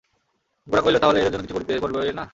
[0.67, 2.23] গোরা কহিল, তা হলে এদের জন্যে কিছুই করবে না?